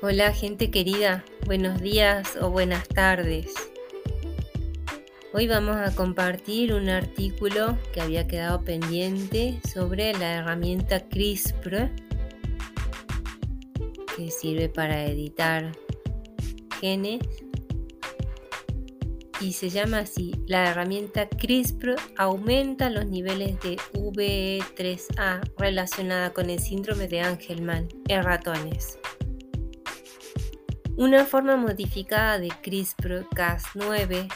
[0.00, 3.52] Hola gente querida, buenos días o buenas tardes.
[5.32, 11.90] Hoy vamos a compartir un artículo que había quedado pendiente sobre la herramienta CRISPR
[14.16, 15.72] que sirve para editar
[16.80, 17.18] genes
[19.40, 26.60] y se llama así, la herramienta CRISPR aumenta los niveles de VE3A relacionada con el
[26.60, 28.96] síndrome de Angelman en ratones.
[30.98, 34.26] Una forma modificada de CRISPR-Cas9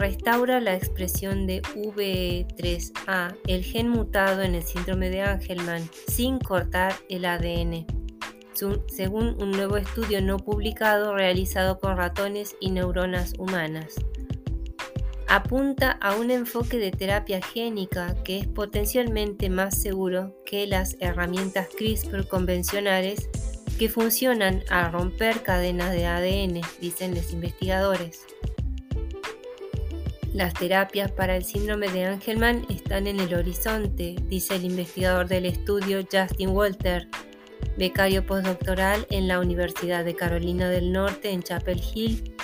[0.00, 6.92] restaura la expresión de VE3A, el gen mutado en el síndrome de Angelman, sin cortar
[7.08, 7.86] el ADN,
[8.88, 13.94] según un nuevo estudio no publicado realizado con ratones y neuronas humanas.
[15.28, 21.68] Apunta a un enfoque de terapia génica que es potencialmente más seguro que las herramientas
[21.78, 23.30] CRISPR convencionales
[23.78, 28.26] que funcionan a romper cadenas de ADN, dicen los investigadores.
[30.34, 35.46] Las terapias para el síndrome de Angelman están en el horizonte, dice el investigador del
[35.46, 37.08] estudio Justin Walter,
[37.76, 42.34] becario postdoctoral en la Universidad de Carolina del Norte en Chapel Hill,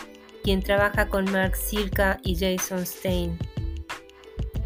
[0.43, 3.39] quien trabaja con Mark Sirka y Jason Stein.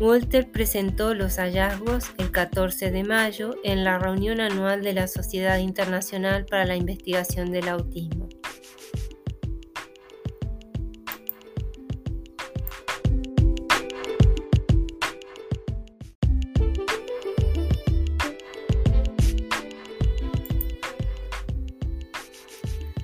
[0.01, 5.59] Walter presentó los hallazgos el 14 de mayo en la reunión anual de la Sociedad
[5.59, 8.29] Internacional para la Investigación del Autismo.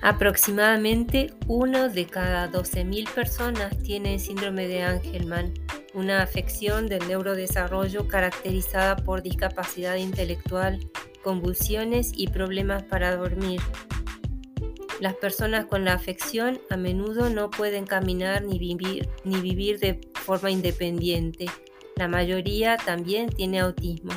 [0.01, 5.64] Aproximadamente uno de cada 12.000 personas tiene síndrome de Angelman
[5.95, 10.79] una afección del neurodesarrollo caracterizada por discapacidad intelectual,
[11.23, 13.61] convulsiones y problemas para dormir.
[14.99, 19.99] Las personas con la afección a menudo no pueden caminar ni vivir, ni vivir de
[20.13, 21.45] forma independiente.
[21.95, 24.11] La mayoría también tiene autismo.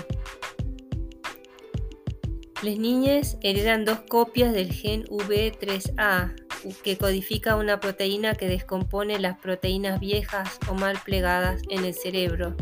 [2.63, 6.35] Las niñas heredan dos copias del gen V3A,
[6.83, 12.57] que codifica una proteína que descompone las proteínas viejas o mal plegadas en el cerebro.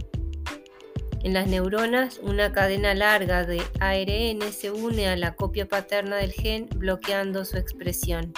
[1.22, 6.32] En las neuronas, una cadena larga de ARN se une a la copia paterna del
[6.32, 8.32] gen bloqueando su expresión.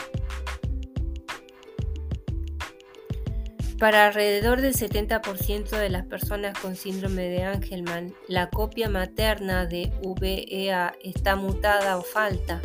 [3.78, 9.92] Para alrededor del 70% de las personas con síndrome de Angelman, la copia materna de
[10.02, 12.60] VEA está mutada o falta.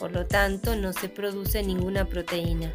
[0.00, 2.72] Por lo tanto, no se produce ninguna proteína.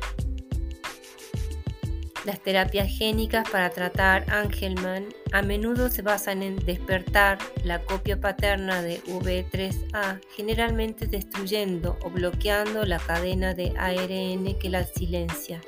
[2.24, 8.84] Las terapias génicas para tratar Angelman a menudo se basan en despertar la copia paterna
[8.84, 15.62] de V3A, generalmente destruyendo o bloqueando la cadena de ARN que la silencia.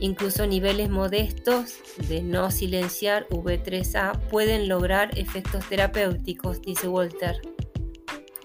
[0.00, 1.76] Incluso niveles modestos
[2.08, 7.51] de no silenciar V3A pueden lograr efectos terapéuticos, dice Walter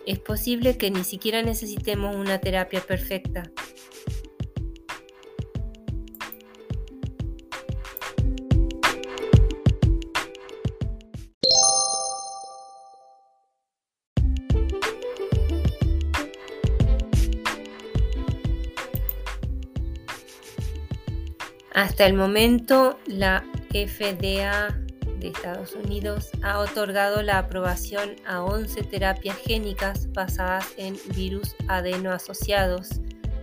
[0.07, 3.44] es posible que ni siquiera necesitemos una terapia perfecta.
[21.74, 24.87] Hasta el momento, la FDA
[25.20, 33.02] de Estados Unidos ha otorgado la aprobación a 11 terapias génicas basadas en virus adeno-asociados,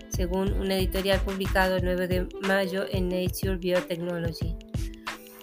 [0.08, 4.56] según un editorial publicado el 9 de mayo en Nature Biotechnology.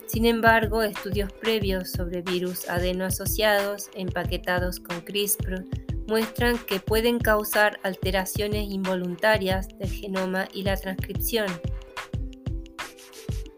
[0.08, 5.66] Sin embargo, estudios previos sobre virus adeno-asociados empaquetados con CRISPR
[6.08, 11.48] muestran que pueden causar alteraciones involuntarias del genoma y la transcripción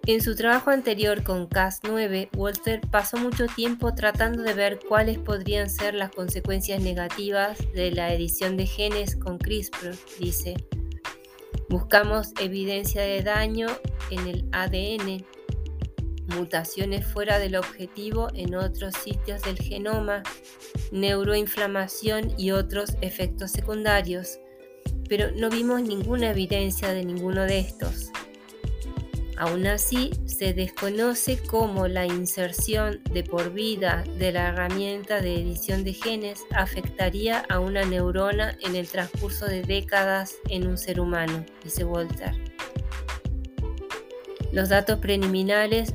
[0.06, 5.70] en su trabajo anterior con Cas9, Walter pasó mucho tiempo tratando de ver cuáles podrían
[5.70, 10.56] ser las consecuencias negativas de la edición de genes con CRISPR, dice.
[11.70, 13.68] Buscamos evidencia de daño
[14.12, 15.26] en el ADN,
[16.36, 20.22] mutaciones fuera del objetivo en otros sitios del genoma,
[20.92, 24.38] neuroinflamación y otros efectos secundarios,
[25.08, 28.12] pero no vimos ninguna evidencia de ninguno de estos.
[29.38, 35.84] Aún así, se desconoce cómo la inserción de por vida de la herramienta de edición
[35.84, 41.46] de genes afectaría a una neurona en el transcurso de décadas en un ser humano,
[41.64, 42.32] dice Walter.
[44.52, 45.94] Los datos preliminares,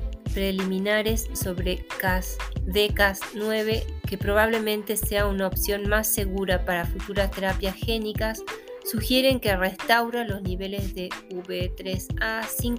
[1.32, 8.42] sobre CAS, DCAS9, que probablemente sea una opción más segura para futuras terapias génicas,
[8.84, 12.76] sugieren que restaura los niveles de V3A sin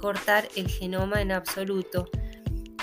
[0.00, 2.08] cortar el genoma en absoluto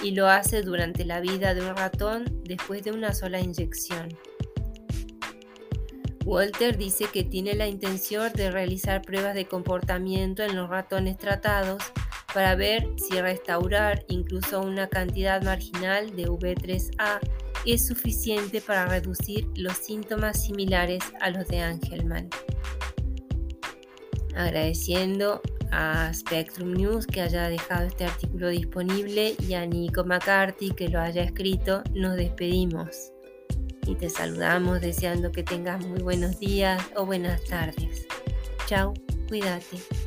[0.04, 4.10] y lo hace durante la vida de un ratón después de una sola inyección.
[6.24, 11.82] Walter dice que tiene la intención de realizar pruebas de comportamiento en los ratones tratados
[12.34, 17.20] para ver si restaurar incluso una cantidad marginal de V3A
[17.66, 22.30] es suficiente para reducir los síntomas similares a los de Angelman.
[24.36, 25.42] Agradeciendo
[25.72, 31.00] a Spectrum News que haya dejado este artículo disponible y a Nico McCarthy que lo
[31.00, 33.12] haya escrito, nos despedimos
[33.86, 38.06] y te saludamos deseando que tengas muy buenos días o buenas tardes.
[38.68, 38.94] Chao,
[39.30, 40.07] cuídate.